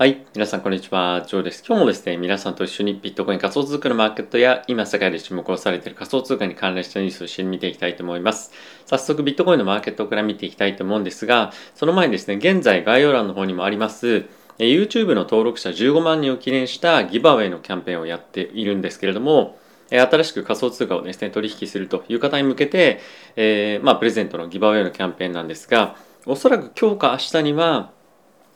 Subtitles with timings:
[0.00, 0.24] はい。
[0.32, 1.24] 皆さん、こんにちは。
[1.26, 1.64] ジョーです。
[1.66, 8.52] 今日もですね、皆さんと一緒にビットコイン仮想通貨のマーケットや、今世界で注目をされている仮想通貨に関連したニュースを一緒に見ていきたいと思います。
[8.86, 14.26] 早速、ビットコインのマーケットから見ていきたいと思うんですが、その前にですね、現在概要欄の方にもあります、
[14.58, 19.58] YouTube の登録者15万人を記念したギバウェイのキャンペーンをやっているんですけれども、
[19.90, 23.00] 新しく仮想通貨をですね、取引するという方に向けて、
[23.34, 27.90] えー、まあ、プレゼントのギバウェイのキャンペーンなんですが、おそらく今日か明日には、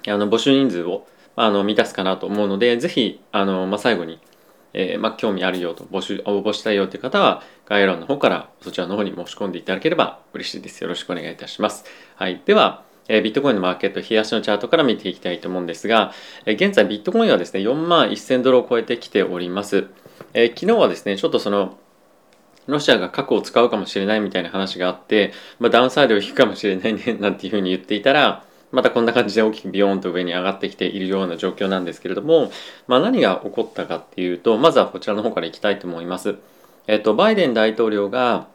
[0.06, 1.06] あの募集人数を
[1.36, 4.20] あの満たすかなと思うので、ぜひ、あの、まあ、最後に、
[4.74, 10.82] えー、まあ、興味あるよと、募集、応募したいよという方は、概要欄の方からそちらの方に申し込んでいただければ嬉しいです。
[10.82, 11.84] よろしくお願いいたします。
[12.16, 12.40] はい。
[12.44, 16.12] では、えー、ビットコインのマーケット、冷やしのチャートから見ていきたいと思うんですが、
[16.46, 19.86] えー、現在ビットコインはですね、4万1000ドルを超えてきております。
[20.34, 21.78] えー、昨日はですね、ちょっとその、
[22.66, 32.50] ロシアが核を使うかもしれないみたいな話があって、まあ、ダウンサイドを引くかもしれないね、なんていうふうに言っていたら、またこんな感じで大きくビヨーンと上に上がってきているような状況なんですけれども、
[32.88, 36.36] まあ、何が起こったかっていうとまずはこちらの方からいきたいと思います。
[36.86, 38.48] えっと、バイデン大統領が、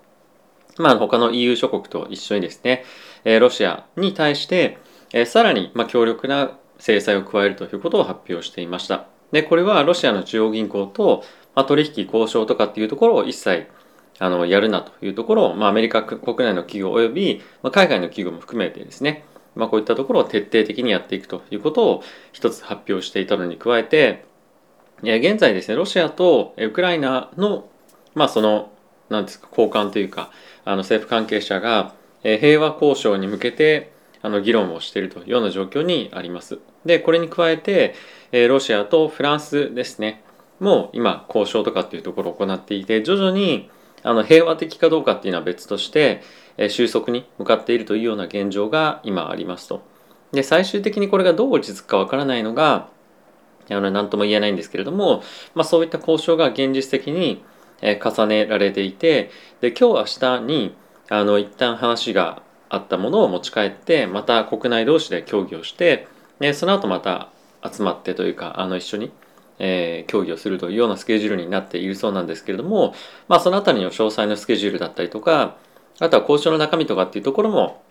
[0.77, 2.83] まあ、他の EU 諸国と一緒にですね、
[3.23, 4.77] えロシアに対して、
[5.14, 9.05] えさらに、ま強力な制裁を加えるということを発表していました。
[9.31, 11.23] で、これはロシアの中央銀行と、
[11.55, 13.67] ま取引交渉とかっていうところを一切
[14.20, 19.23] あのやるなというところを、まあ、アメリカ国内の企業および、ま海外の企業も含めてですね、
[19.58, 24.25] まあ、こういったところを徹底的にやっていくということを一つ発表していたのに加えて
[25.02, 27.69] 現在ですねロシアとウクライナの
[28.16, 28.72] まあその
[29.09, 30.31] 何ですか交換というか
[30.66, 33.91] あの政府関係者が平和交渉に向けて
[34.22, 36.59] あの議論をしているというような状況にあります。
[36.86, 37.95] でこれに加えて
[38.47, 40.23] ロシアとフランスですね
[40.59, 43.69] もう今交渉とかっていうところを行っていて徐々に
[44.03, 46.22] あの平和的かどうかっていうのは別として
[46.58, 49.81] え収束に向かっているというような現状が今ありますと。
[50.31, 52.89] で最終的にこれがどう落ち着くかわからないのが
[53.70, 55.23] あの何とも言えないんですけれども、
[55.56, 57.44] まあ、そういった交渉が現実的に
[57.81, 59.30] 重ねられていて
[59.62, 60.76] で今日明日に
[61.10, 66.08] あの一旦話があったものを持ち帰ってまた国内同士で協議をして
[66.39, 67.30] でその後また
[67.64, 69.11] 集まってというかあの一緒に、
[69.60, 72.94] えー、協議をするというようなスケジュールになっているそうなんですけれども、
[73.28, 75.58] まあ、その辺りの詳細のスケジュールだったりとか
[76.00, 77.82] あとは交渉の中身とかっていうところも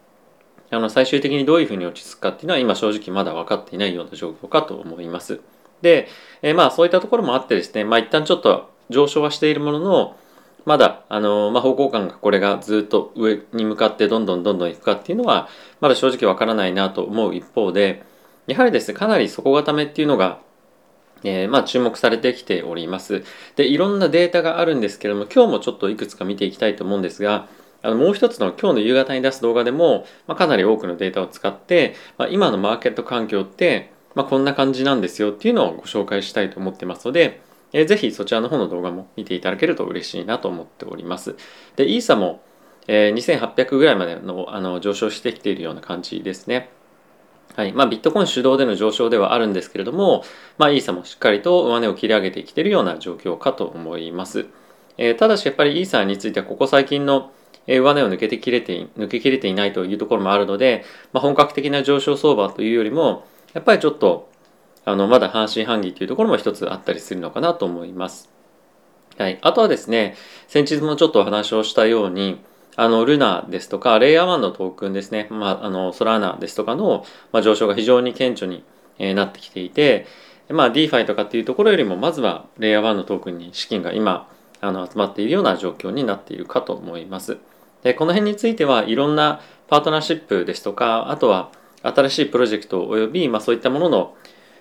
[0.70, 5.40] あの最終的にどういうふうに落ち着くかっていうのは今正直まだ分かっていないような状況かと思います。
[5.82, 6.08] で、
[6.42, 10.16] えー、まあそういったところもあってですね、まあ一旦ちょっと上昇はしているものの、
[10.64, 15.48] まだ、あのまあ、方向感がこれがずっと上に向かってどんどんどんどんいくかっていうのは、
[15.80, 18.04] まだ正直わからないなと思う一方で、
[18.48, 20.40] やはりですね、かなり底固めっていうのが、
[21.24, 23.24] えー、まあ注目されてきております。
[23.56, 27.48] で、いろんなデータがあるんですけれども、今日もちょっといくつか見ていきたいと思うんですが、
[27.82, 37.40] あのもう一つの今日の夕方に出す動画でも、まあ、かなり多くのデータを使って、まあ、今のマーケット環境って、まあ、こんな感じなんですよっていうのをご紹介したいと思ってますので、
[37.72, 41.36] えー、ぜひそちらの方の動画も見ていただけると嬉しいなと思っております。
[41.76, 42.42] で、イーサも、
[42.88, 46.70] えー、2800ぐらいまでのあの上昇してきているような感じですね。
[47.54, 50.24] はいまあ、ビットコイン主導での上昇ではあるんですけれども、
[50.58, 54.46] まあ、イーサもしっかりと上値を切り上げてきているような状況かと思います。
[54.98, 57.32] えー、ただしやっぱりイーサについてはここ最近の
[57.66, 64.30] 上値を抜けてきれて抜けきれていないというところもあるので、まあ、本格的な上昇相場というよりもやっぱりちょっと
[64.84, 68.30] あのまだ半信半疑というところも一つあったりするのかなと思います。
[69.18, 70.14] はい、あとはですね
[70.46, 72.38] 先日もちょっとお話をしたように
[72.76, 78.64] あのルナですとかレイヤー1のトークンですね、まあ、あのソラーナですとかの、まあ、上昇が非常に顕著に、
[78.98, 80.06] えー、なってきていて、
[80.50, 84.28] まあ、DeFi とかっていうところよりもまずはレイヤー1のトークンに資金が今
[84.60, 87.38] あの集まっているような状況になっているかと思います。
[87.82, 91.50] でこの辺についてはいろんなパートナーシップですとかあとは
[91.82, 94.14] 新しいプロジェクトおよび、まあ、そういったものの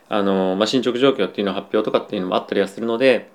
[0.09, 3.31] あの、まあ、進捗状況っていうの発表とかっていうのもあったりはするので、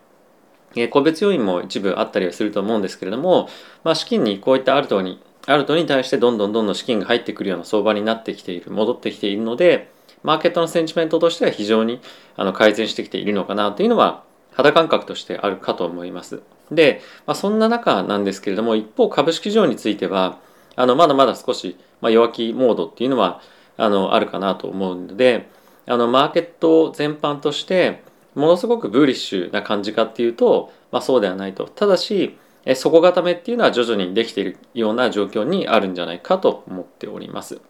[0.76, 3.48] え、個別要因も一部あったりはすると思うんですけれども、
[3.84, 9.90] まあ、資金にこういったアルトにアルトに対してどんどんどんどん資金が入ってくるような相場になってきている戻ってきているので
[10.22, 12.00] マーケットのセンチメントとしては非常に
[12.36, 14.22] あの改善してきているのかなというのは
[14.52, 16.42] 肌感覚としてあるかと思います。
[16.70, 20.38] で、まあ、そんな中なんですけれども一方株式市場については
[20.76, 23.40] あのまだまだ少し、まあ、弱気モードっていうのは
[23.76, 25.48] あのあるかなと思うので
[25.86, 28.02] あのマーケット全般として
[28.34, 32.38] ものすごくブーリッシュな感じかっていうと、まあ、そうではないとただし
[32.74, 37.60] 底固めっていうのは徐々にできているような状況にあるんじゃないかと思っております。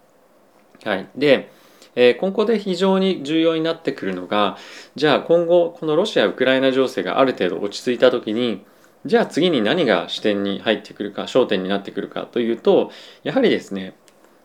[0.84, 1.52] はい、で
[1.96, 4.56] え、今後で非常に重要になってくるのが
[4.94, 8.64] じゃあ今後このロシア・ウクライナ情勢がある程度落ち着いた時に
[9.06, 12.90] じゃあ次に何が視点に入ってくるか焦点になってくるかというと
[13.22, 13.94] やはりですね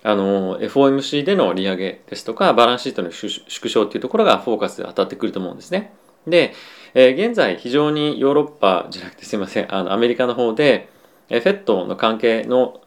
[0.03, 5.93] あの FOMC での利上げですとかバランスシートの縮小っていうところがフォーカスで当たってくると思うんですね。
[6.27, 6.53] で、
[6.93, 10.89] えー、現在非常にヨーロッパじゃなくてすいませんあのアメリカの方で、
[11.29, 12.81] えー、フェットの関係の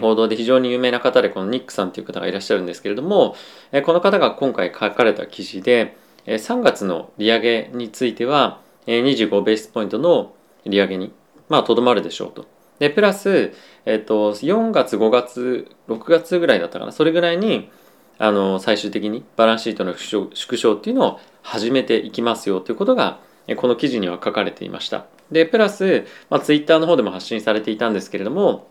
[0.00, 3.36] 報道で非常に有名な方でこのニックさんという方がいらっしゃるんですけれども、
[3.72, 5.96] えー、この方が今回書かれた記事で、
[6.26, 10.34] えー、3月の利上げについては、えー、25ベースポイントの
[10.64, 11.12] 利上げに
[11.48, 12.46] まあとどまるでしょうと。
[12.78, 13.54] でプラス、
[13.86, 17.70] えっ、ー、と4月5月6月ぐらいだったかなそれぐらいに
[18.18, 23.20] あの最終的にバランスシートの縮小っていうのを始めていきますよということが
[23.56, 25.06] この記事には書かれていました。
[25.30, 28.68] でプラス、まあ、ツイッターの方でも発信されていたんですけれども、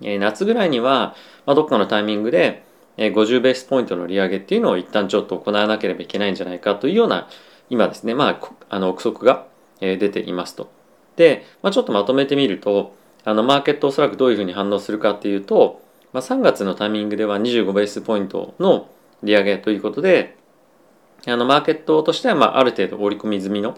[0.00, 1.14] え、夏ぐらいには、
[1.46, 2.64] まあ、どっかのタイミングで、
[2.96, 7.28] えー、50ベースポイントの利上げっていうのを一旦ちょっと行わなければいけないんじゃないかというような
[7.70, 9.46] 今ですねまああの憶測が、
[9.80, 10.70] え、出ていますと。
[11.16, 12.94] で、まあ、ちょっとまとめてみると
[13.24, 15.81] あのマーケットおそらくどういうふうに反応するかっていうと、
[16.12, 18.88] まあ、3月のタイミングでは25ベースポイントの
[19.22, 20.36] 利上げということで
[21.26, 23.76] あのマーケットとしてはまあある程度織り込み済みの、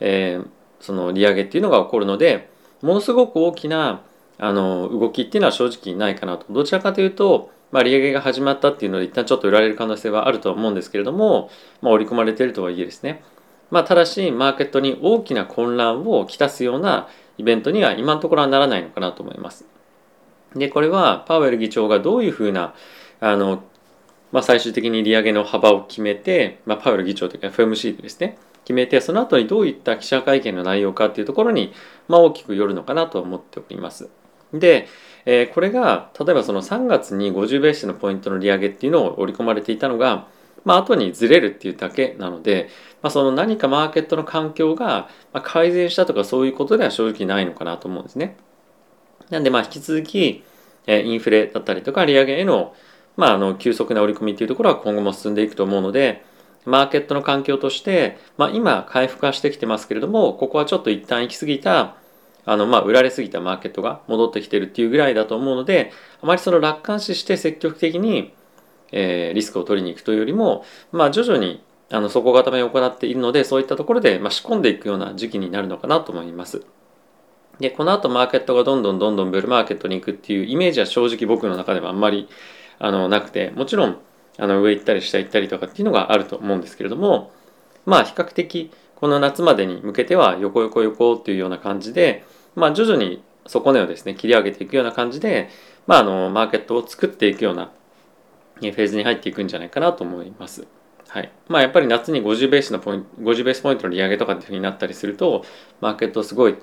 [0.00, 0.48] えー、
[0.80, 2.50] その利上げっていうのが起こるので
[2.82, 4.02] ものすごく大きな
[4.38, 11.50] あの動きっていうのは正直ないかなとどちらかというと、まあ、利上げが始まったっていうので一旦ちょっと売られる可能性はあるとは思うんですけれども、
[11.82, 13.22] まあ、織り込まれているとはいえですね、
[13.70, 19.77] まあ、ただしマーケットに大きな混乱をきたすようなイベントには今のところはならないのかなと思います。
[20.54, 22.74] でこれはパウエル議長がどういうふうな
[23.20, 23.62] あの、
[24.32, 31.72] まあ、最終的に利上げの幅を決めて、まあ、パウエル議長というか FMC でですね決めてその後にどういった記者会見の内容かっていうところに、
[32.06, 34.10] まあ、大きくよるのかなと思っております。
[34.52, 34.88] で、
[35.24, 40.26] えー、これが例えばその3月に50ベースのポイントの利上げっていうのを織り込まれていたのが
[40.64, 42.68] まあ後にずれるっていうだけなので、
[43.02, 48.36] まあ、その何かマーケットの環境が改善したとかそういうことでは正直ないのかなと思うんですね。
[49.30, 50.44] なんでまあ引き続き
[50.86, 52.74] えインフレだったりとか利上げへの,、
[53.16, 56.24] まあ、あの急速な織り込みっていうところは今後も進んでいくと思うので
[56.64, 61.96] マーケットの環境として、まあ、今回復はしてきてますけれどもここはちょっと一旦行き過ぎた
[62.44, 65.92] あのまあ売られすぎたマーケットが戻ってきてるっていうぐらいだと思うので
[66.22, 68.32] あまりその楽観視して積極的に
[68.92, 76.64] えー、リスクを取りに行くというよりも、まあ、徐々にあの底固めを行っているのでそういったところで、まあ、仕込んでいくような時期になるのかなと思います。
[77.60, 82.28] でこの後マーケットがどんどんどんどんブルマーケットに行くっていうイメージは正直僕の中ではあんまり
[82.78, 83.98] あのなくてもちろん
[84.38, 87.32] あの上行ったり下行ったりとかっていうのがあると思うんですけれども
[87.84, 92.24] まあ比較的この夏までに向けては横横横っていうような感じで、
[92.54, 95.48] まあ、徐々に底根をですね切り上げていくような感じで、
[95.86, 97.70] まあ、あのマーケットを作っていくような
[98.56, 100.66] フェーズに入っていくんじゃないかなと思います。
[101.08, 105.42] はいまあ、やっぱり夏に50ベースのポイント50ベースポイントの利上げとかっていうふうになったりすると
[105.80, 106.56] マーケットすごい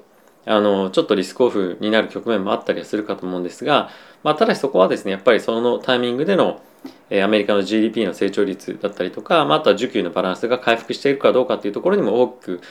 [0.45, 3.89] あのちょっとリスクオフになる局面もあったりはするかと思うんですが、
[4.23, 6.61] まあ、ただしそこはですねやっぱりそのタイミングでの
[7.11, 12.61] アメリカの GDP の成長率だったりとか、まあ、とは需給のバランスが回復しているかどうかっていうところにも大きく、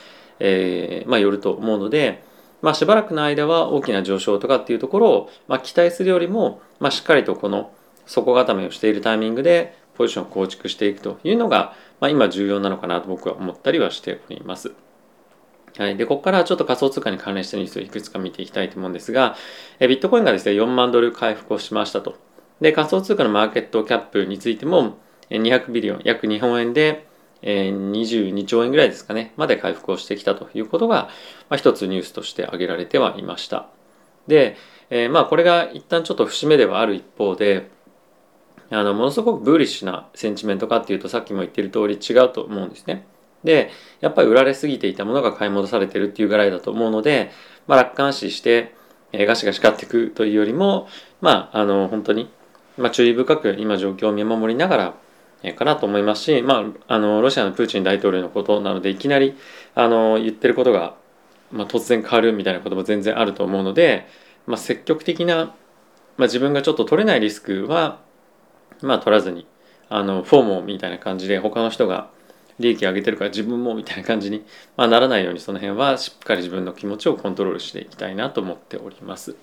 [0.40, 2.22] えーまあ、よると思うので、
[2.62, 7.72] まあ、しばらくの間は大きな上昇とかっていうところを、ま、期待するよりも、ま、しっかりとこの
[8.06, 14.72] 底固めをしているタイミングでポジションを構築していくというのが、ま、今重要なのかなと僕は思ったりはしております。
[15.76, 19.36] はい、でここからちょっと仮想通貨に関連したニュースをいくつか見ていきたいと思うんですが、
[19.80, 22.16] えビットコインがですね4万ドル回復をしましたと。
[22.60, 24.96] で仮想通貨のマーケットキャップについても
[25.30, 27.06] 200ビリオン約日本円で
[27.42, 31.08] 22兆円ぐらいですかねまで回復をしてきたということが、
[31.50, 33.69] まあ、一つニュースとして挙げられてはいました。
[34.28, 34.56] で、
[34.90, 37.70] えー、まあこれが一旦ちょっと節目ではある一方で
[38.70, 43.06] あのものすごくブーリッシュなセンチメントかっていうとさっきも言ってる通り違うと思うんですね。
[43.44, 43.70] で
[44.01, 47.31] やっぱり売られすぎていたものが買い戻されてるっていうぐらいだと思うので、
[47.67, 48.74] まあ、楽観視して、
[49.13, 50.89] えー、ガシガシ買っていくというよりも
[51.20, 52.31] まああの本当に、
[52.77, 54.94] まあ、注意深く今状況を見守りながら
[55.44, 59.36] えかなと思いますし、まあ、あのロシアのプーチン大統領のことなのでいきなり
[59.74, 60.96] あの言ってることが、
[61.53, 64.06] まあ、突然変わるみたいなことも全然あると思うので、
[64.46, 68.01] まあ、積極的な、まあ、自分がちょっと取れないリスクは
[68.81, 69.46] まあ取らずに
[69.91, 72.10] あのフォーモみたいな感じで他の人が
[72.58, 74.44] 利益上げてるから自分もみたいな感じに、
[74.77, 79.37] まあ、ならないようにその辺はしっかり自分の気持ちをコントロールしていきたいなと思っております。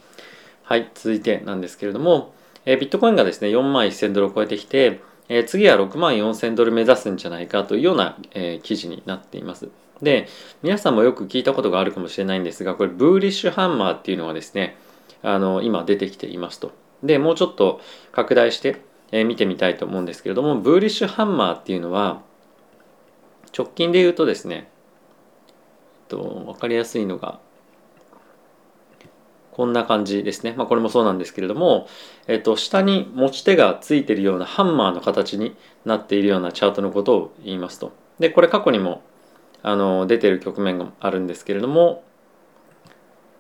[0.63, 2.33] はい、続いてなんですけれども、
[2.65, 9.69] えー、ビットコインがですね4万1000ドルを超えてきて、えー、次は6万4000ドル目指すんじゃないかというような、えー、記事になっています。
[10.01, 10.27] で
[10.63, 14.75] 皆さんもよく聞いたことがあるかもしれないんですがこれブーリッシュハンマーっていうのがですね
[15.21, 16.71] あの今出てきていますと。
[17.03, 18.77] でもうちょっと拡大して
[19.11, 22.21] え見てみたいと思うんですけれどもブーリッシュハンマーっていうのは
[23.57, 24.69] 直近で言うとですね
[26.07, 27.39] と分かりやすいのが
[29.51, 30.53] こんな感じですね。
[30.57, 31.87] まあ、これもそうなんですけれども、
[32.27, 35.55] えっと、下に持ち手がついているようなハンマーの形に
[35.85, 37.91] なっているようなチャートのことを言いますと。
[38.17, 39.03] で、これ過去にも
[39.61, 42.03] あの出ている局面があるんですけれども、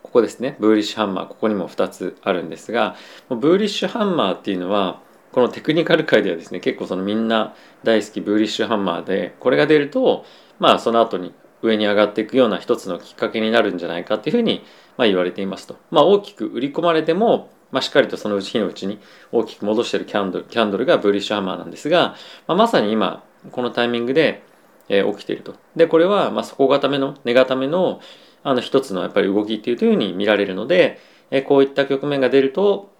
[0.03, 2.95] ここですね、ブーリッシュハンマー、ここにも2つあるんですが、
[3.29, 10.25] ブーリッシュハンマーっていうのは、このテクニカル界ではですね、結構そのみんな大好きブーリッシュハンマーで、これが出ると、
[10.59, 14.63] まあその後に上に上がっていくような一つのきっかけになるんじゃないかっていうふうに
[14.97, 15.77] まあ、言われていますと。
[15.89, 18.99] まあ、大きく売り込まれても、まあ、しっかりとそのうち日のうちに
[19.31, 24.43] 大きく戻してるキャンドルキャンドルがブーリッシュハンマーなんですが、まあ、まさに今このタイミングで、
[24.89, 25.55] えー、起きていると。
[25.75, 27.99] でこれはまあ底固めの根固めの
[28.43, 32.91] あの一つのやっぱり動きっていうふうに見られるので、えー、こういった局面が出ると、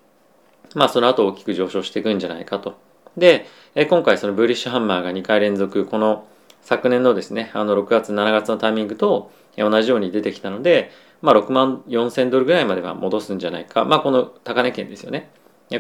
[0.76, 2.78] まあ、その後大きく上昇していくんじゃないかと。
[3.18, 6.28] で、えー、今回そのブーリッシュハンマーが2回連続この
[6.62, 10.92] 昨年のですねあの6月7月のタイミングと同じように出てきたので、
[11.22, 15.30] まあ、6万4千ドルぐらいまでは戻すんじゃないか、まあ、この高値圏ですよね。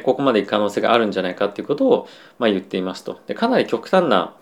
[0.03, 2.07] ここまでいく可能性があるんじゃないかっていうことを、
[2.39, 3.19] まあ、言っていますと。
[3.27, 4.35] でかなり極端な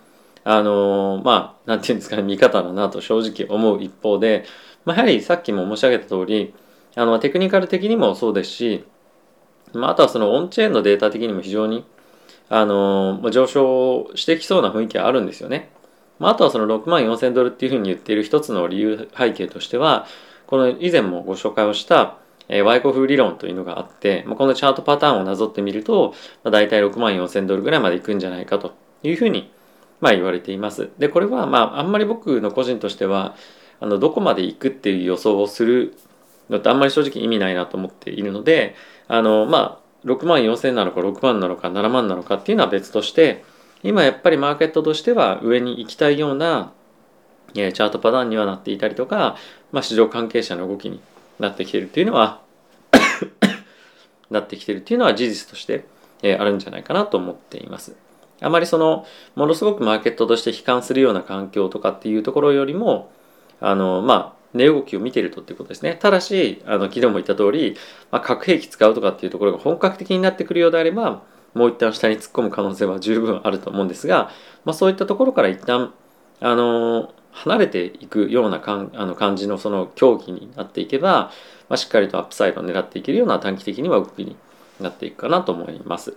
[0.44, 4.46] あのー、まあなんていうんですかね見方だなと正直思う一方で、
[4.86, 6.54] まあ、やはりさっきも申し上げた通り
[6.96, 8.86] あのテクニカル的にもそうですし、
[9.74, 11.86] まあ、あとはそのオンチェーンのデータ的にも非常に
[12.50, 15.70] あのー、上昇してきそうな雰囲気はあるんですよね。
[16.18, 20.06] まあ、あとはその6万4千ドルっていうふうに言っている一つの理由背景としては
[20.48, 22.18] この以前もご紹介をした、
[22.50, 28.74] えー、ワイコフ理論というのがあって、まあ、このチャートパターンをなぞってみると、まあ、大体6万4千ドルぐらいまでいくんじゃないかと
[29.04, 29.52] いうふうに、
[30.02, 30.90] まあ、言われています。
[30.98, 33.36] で、これは、まあ、あんまり僕の個人としては、
[33.80, 35.96] あの、どこまで行くっていう予想をする
[36.50, 38.76] のってあんまり正直意味ないなと思っているので、
[39.08, 43.44] あの、まあ、6万4千なのか6万なのか7万なのかっていうのは別として、
[43.84, 46.74] 今やっぱりマーケットとしては上に行きたいような
[47.54, 49.36] チャートパターンにはなっていたりとか、
[49.72, 51.02] まあ、市場関係者の動きに
[51.40, 52.42] なってきているというのは
[54.30, 55.86] なってきているというのは事実として、
[56.22, 57.96] あるんじゃないかなと思っています。
[58.42, 63.12] あまりそのものすごくマーケットとして悲観するような環境とかっていうところよりも
[63.60, 65.98] あのまあ値動きを見てるとっていうことですね。
[66.00, 67.76] ただし、あの昨日も言った通り、
[68.12, 74.32] まあ、核兵器使うとかっていうところが本格的になってくるようであれば、もう一旦下に突っ込む可能性は十分あると思うんですが、
[74.66, 75.94] まあ、そういったところから一旦
[76.42, 81.32] あの離れていくようなかんあの感じのその競技になっていけば、
[81.70, 84.36] まあ、しっかりとアップサイドを狙っていけるような短期的には動きに
[84.80, 86.16] なっていくかなと思います。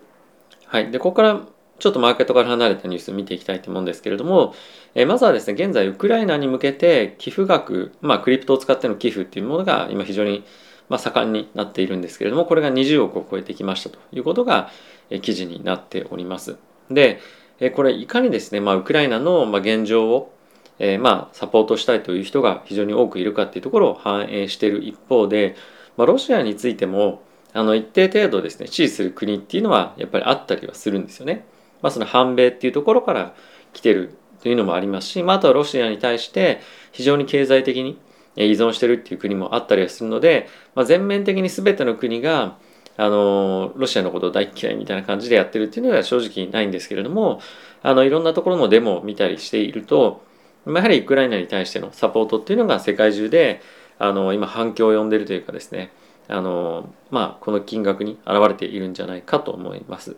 [0.67, 0.91] はい。
[0.91, 1.41] で、ここから
[1.83, 4.55] ちょっとマーケットから離れたニュースを見ていきたいと思うんですけれども、
[4.95, 10.45] えまずはですね、現在ウクライナに向けて寄付額、まあクリプトを使っての寄付っていうものが今非常に
[10.89, 14.71] ま盛んになっているんですけれども、これが20億を超えてきましたということが
[15.11, 16.57] え記事になっております。
[16.89, 17.21] で、
[17.59, 20.33] えこれいかにですね、まあ、ウクライナの現状を
[20.79, 25.57] え、まあサポートしたいという人が非常に多くいるかっていうところを反映している一方で、
[25.97, 27.23] まあ、ロシアについても
[27.53, 31.45] あの一定程度ですね支持する国っていうのはやっぱりあったりはするんですよね。
[31.83, 33.35] まあ、その反米っていうところから
[33.73, 36.61] 来てるというのもありますし、まあ、あとはロシアに対して
[36.93, 37.99] 非常に経済的に
[38.37, 42.57] 依存してるっていう国もあったりはするので、まあ、全面的に全ての国が
[42.97, 47.41] あのロシアのことを大嫌いみたいな感じでやってるっていうのは正直ないんですけれども
[47.83, 50.23] あのいろんなところのデモを見たりしていると
[50.65, 53.61] まやはりウクライナに対してのサポートっていうのが世界中で
[53.99, 55.91] あの今反響を呼んでるというかですね
[56.29, 60.17] あの、まあ、この金額に表れているんじゃないかと思います。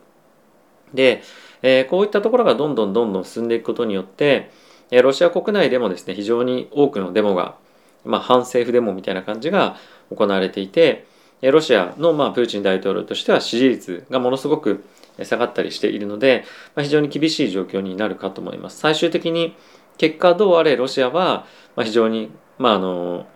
[0.92, 1.22] で、
[1.66, 4.50] えー、こういったところがどんどんどんどん進んでいくことによって、
[4.90, 7.56] えー、ロシア国内でもですね非常に多くのデモが、
[8.04, 9.76] まあ、反政府デモみたいな感じが
[10.14, 11.06] 行われていて
[11.40, 14.84] えロシアの、まあ、プーチン大統領としては支持率がものすごく
[15.22, 16.44] 下がったりしているので、
[16.74, 18.78] まあ、非常に厳しい状況になるかと思います。
[18.78, 19.56] 最終的に
[19.96, 23.26] 結果どうあれロシアはま非常に、まあ、あの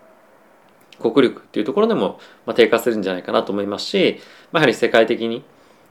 [1.01, 4.21] 国力っていうところでもま低下するんじゃないかなと思いますし、
[4.53, 5.45] まあ、やはり世界的に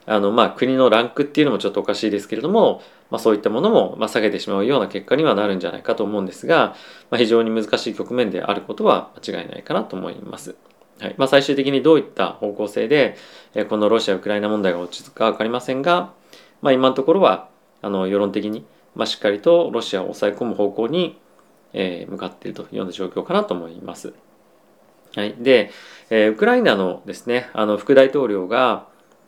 [0.08, 6.76] あの、まあ、国のランクっていうのもちょっとおかしいですけれども、まあ、そういったものも、ま、下げてしまうような結果にはなるんじゃないかと思うんですが、
[7.12, 10.56] まあ、非常に難しい局面であることは間違いないかなと思います。
[11.00, 13.18] はいまあ、最終的にどういった方向性で
[13.54, 16.12] えこのロシア・ウクライナ問題が落ち着くか分かりませんが、
[16.64, 17.50] まあ、今のところは
[17.84, 18.66] あの世論的に
[18.98, 21.20] まあ、しっかりとロシアを抑え込む方向に、
[21.74, 24.14] え、向かっているというような状況かなと思います。
[25.16, 25.70] はい、で、
[26.10, 28.88] え、ウクライナのですねあの副大統領が、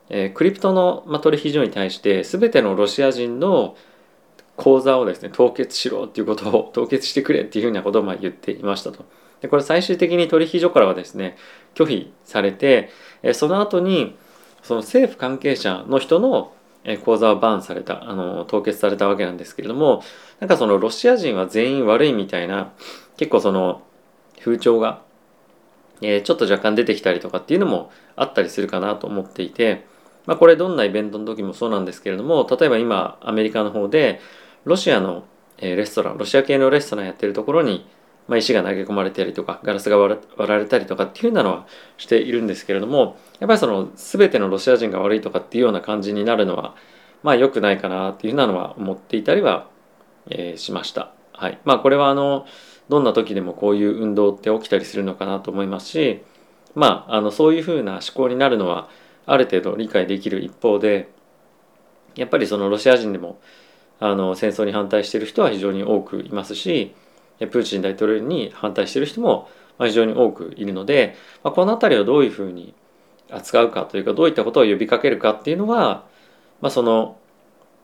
[0.10, 3.76] え、クリプトの、ま、取引所に対して全てのロシア人の
[4.56, 9.06] 口座をですね凍結しろっていうことを 凍結してくれっていうふうなことをま言っていましたと。
[9.42, 11.38] でこれ最終的に取引所からはですね
[11.74, 12.90] 拒否されて、
[13.24, 14.16] えその後に
[14.64, 16.52] その政府関係者の人の
[17.06, 20.04] 口座はバーンされたあの凍結されたわけなんですけれども
[20.42, 22.74] なんかそのロシア人は全員悪いみたいな
[23.16, 23.82] 結構その
[24.42, 25.02] 風潮が
[26.02, 29.86] え、ちょっと若干出てきたりとかっていうのもあったりするかなと思っていて、
[30.30, 34.22] まあ、これどんなイベントの時もそうなんですけれども例えば今アメリカの方で
[34.64, 35.26] ロシアの
[35.58, 37.88] レストランロシア系のレストランやってるところに、
[38.28, 41.68] まあ、石が投げ込まれたりとかガラスが割られたりとかっていうなのは
[41.98, 46.76] しているんですけれどもやっぱりその全てのロシア人が悪いとかっていうような感じになるのは
[47.24, 49.68] まあ良くないかなっていうようなのは思っていたりは、
[50.30, 51.12] えー、しました。
[51.34, 52.46] はい、まあこれはあの
[52.88, 56.22] どんな時でもこういう運動って起きたりするのかなと思いますし
[56.76, 58.90] まああのそういうふうな思考になるのは
[59.32, 61.10] ある程度理解できる一方で
[62.16, 63.40] やっぱりそのロシア人でも
[64.00, 66.96] あの戦争に反対している人は非常に多くいますし
[67.38, 69.48] プーチン大統領に反対している人も
[69.80, 72.74] 非常に多くいるので、まあ、この辺りをどういうふうに
[73.30, 76.06] 扱うかというかどういったことを呼びかけるかっていうのは、
[76.62, 77.18] まあ、その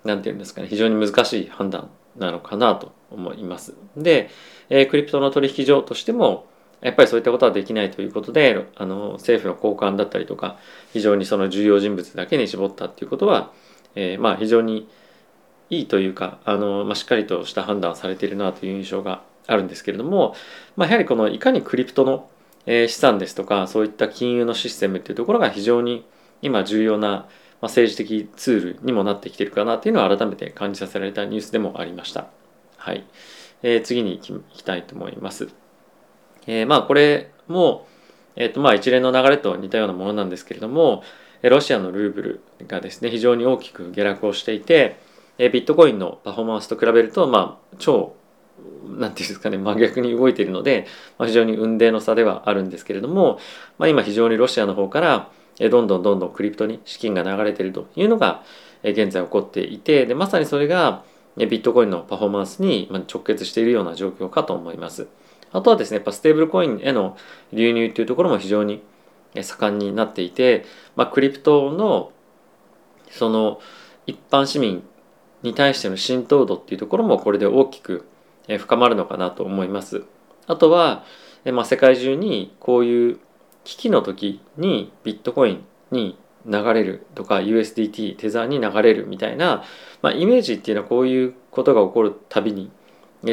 [0.03, 3.75] 何て言うんですかね非常に難しい判断なのかなと思います。
[3.95, 4.29] で、
[4.69, 6.47] えー、クリプトの取引所としても
[6.85, 10.59] やっぱりそういったことはできないということであの政府の高官だったりとか
[10.93, 13.51] 非常にその重要人物だけに絞ったっていうことは、
[13.95, 14.87] えー、まあ非常に
[15.71, 20.35] いいというかあの、まあ、しっかりとした判断をされているなという印象があるんですけれども、
[20.75, 22.29] まあ、やはりこのいかにクリプトの
[22.67, 26.05] 資産ですとかそういった金融のシステムっていうところが非常に
[26.43, 27.27] 今重要な
[27.63, 32.27] 政治的ツールにもなってきてるかなっていうのを改めて感じさせられたニュースでもありました。
[32.77, 33.03] はい。
[33.63, 35.64] えー、次に行きたいと思います。
[36.47, 37.87] えー、まあこれも、
[38.35, 41.03] え、ー、とまあ一連の流れと似たようなものなんですけれども、
[41.41, 44.97] ロシアのルーブルがですね、非常に大きく下落をしていて、
[45.37, 48.15] ビットコインのパフォーマンスと比べると、まあ超
[48.87, 50.87] なんていうんですかね真逆に動いているので、
[51.17, 53.39] まあ、非常に運命の差ではあるんですけれども、
[53.77, 58.43] まあ、今非常にロシアの方からどんどんどんどんクリプトに資金が流れているというのが
[58.83, 61.03] 現在起こっていてでまさにそれが
[61.37, 65.07] ビットコインのパフォーマンスに直結しているような状況かと思います。
[65.51, 67.17] あとはですねやっぱステーブルコインへの
[67.53, 68.83] 流入というところも非常に
[69.41, 72.11] 盛んになっていて、まあ、クリプトの
[73.09, 73.59] その
[74.05, 74.83] 一般市民
[75.43, 78.07] に対しての浸透度っていうところもこれで大きく
[78.47, 80.03] 深まるのかなと思います。
[80.47, 81.03] あとは、
[81.45, 83.19] まあ、世界中にこういう
[83.63, 89.63] 危機の時にビットコインに流れるとか USDT テザーに流れるみたいな、
[90.01, 92.71] まあ、イメージっていうのはこういうことが起こるたびに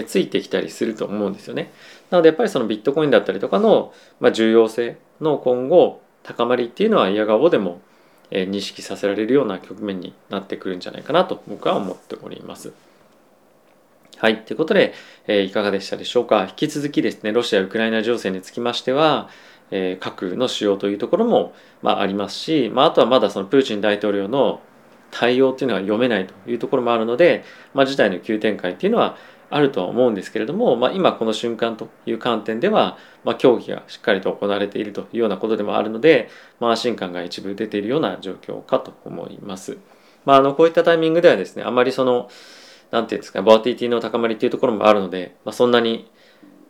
[0.05, 1.73] ついてきたりすると思うんですよね。
[2.11, 7.81] なのでやっぱりそのビットコインだったりとかの、ま、重要性の今後高まりっていうのは嫌顔でも
[8.31, 12.73] 認識させられるような局面になってくるんじゃないかなと僕は思っております。
[14.19, 14.45] はい。
[14.45, 14.95] ということで、
[15.27, 16.45] え、いかがでしたでしょうか。
[16.49, 19.29] 引き続きですね、ロシア・ウクライナ情勢につきましては、
[19.73, 24.61] え、核の使用というところも、まあ、りますし、まあ、あとはまだそのプーチン大統領の
[25.11, 29.17] 対応っていうのが読めないというところもあるので、まあ、事態の急展開っていうのは
[29.55, 39.79] あるとは思うんですけれども、まあ、今この瞬間という観点では、まあ、協議がしっかりと行われているというようなことでもあるので、まあ、安心感が一部出ているような状況かと思います。
[40.25, 42.29] まあ、あのこういったタイミングではですねあまりその
[42.91, 46.11] 何て言うんですかボアティティの高まりっていうところもあるので、まあ、そんなに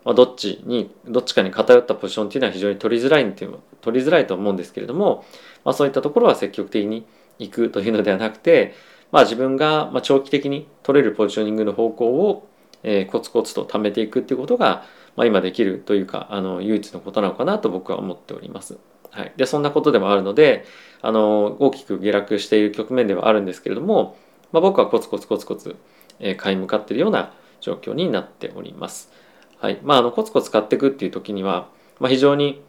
[0.05, 5.25] まあ、どっちにどっちかに偏ったポジションっていうのは非常に取りづらいっていう取りづらいと思うんですけれども、
[5.65, 7.07] まあ、そういったところは積極的に
[7.39, 8.75] 行くというのではなくて、
[9.13, 12.49] まあ、自分がま長期的に取れるポジショニングの方向を、
[12.83, 14.85] えー、コツコツと貯めていくっていうことが、
[15.17, 18.79] まあ、今できるというかあの唯一のことなのかなと僕は思っております。
[19.11, 20.65] はい、でそんなことでもあるので
[21.03, 24.17] あの大きく下落している局面ではあるんですけれども、
[24.53, 25.77] まあ、僕はコツコツコツコツ、
[26.19, 29.13] えー、買い向かっているような状況になっております。
[29.59, 31.69] はいまあ、あのコツコツ買っていくっていう時には、
[32.01, 32.63] まあ、非常に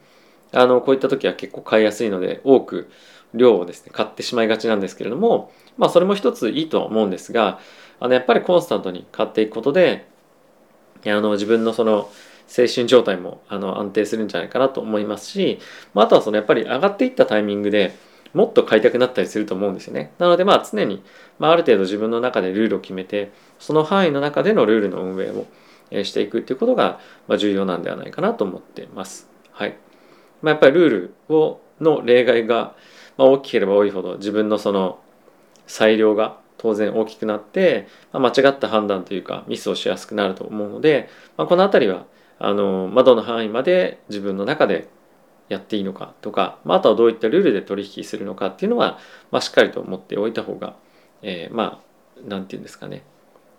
[0.52, 2.88] あのこういった時は結構買いやすいので多く
[3.34, 7.58] 量をですね買ってしまいがちなんですけれども、まあ、それも一ついいとは思うんですが
[8.00, 10.06] あのやっぱりコンスタントに買っていくことで
[11.06, 12.10] あの自分のその
[12.46, 15.58] 精神状態もあの安定するんじゃないかなと思いますし、
[15.92, 17.94] まあ、あとはそのやっぱり上がっていったタイミングで
[18.32, 20.12] もっと買いたくなったりすると思うんですよね。
[20.18, 21.02] なのでまあ常に、
[21.38, 25.46] まあ、ある程度自分の中でルールを決めてその範囲の中でのルールの運営を
[26.04, 27.00] していくっていうことが
[27.38, 29.28] 重要なんではないかなと思っています。
[29.52, 29.76] はい。
[30.42, 30.90] まあ、やっぱりルー
[31.28, 32.74] ルをの例外が
[33.16, 34.98] 大きければ多いほど自分のその
[35.66, 42.06] 裁量が当然大きくなって、まあ、間違った判断というかミスをしやすくなると思うので、まあ、この辺りは
[42.38, 44.88] あの、まあ、どの範囲まで自分の中で
[45.50, 48.98] やっていいのかとか、まあ、あとはどういったルールで取引するのかっていうのは、
[49.30, 50.74] まあ、しっかりと持っておいた方が、
[51.20, 51.82] えー、ま
[52.16, 53.04] あ何て言うんですかね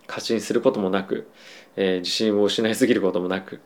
[0.08, 1.30] 過信することもなく、
[1.76, 3.62] えー、自信を失いすぎることもなく、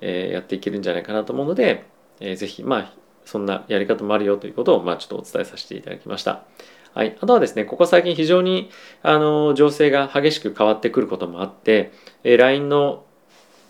[0.00, 1.84] えー、やっていけるんじゃないかなと思うので、
[2.20, 2.92] えー、ぜひまあ
[3.24, 6.44] そんなやり方もあるよということを、まあ、ちょっとお伝えさせていただきました。
[6.94, 8.70] はい、あとはですね、ここ最近非常に
[9.02, 13.04] あの情勢が激しく変わってくることもあって、え、LINE の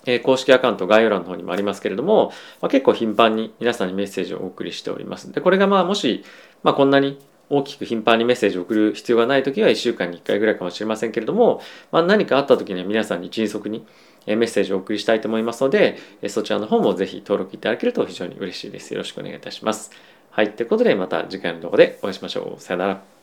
[0.07, 5.33] え公式アカウント概要欄の方にもありますけれども、まあ、結構頻繁に皆さんにメッセージをお送りしております。
[5.33, 6.25] で、これがまあもし、
[6.63, 7.19] まあ、こんなに
[7.51, 11.61] 大きく頻繁にメッセージを送る必要がない時は1週間に1回ぐらいかもしれませんけれども、
[11.93, 13.87] まあ、何かあった時には皆さんに迅速に
[14.27, 18.93] メッセージをお送りしたいと思いますので、そちらの方もぜひ登録いただけると非常に嬉しいです。
[18.93, 19.91] よろしくお願いいたします。
[20.31, 20.53] はい。
[20.53, 22.61] ということでまた次回の動画でお会いしましょう。
[22.61, 23.14] さよなら。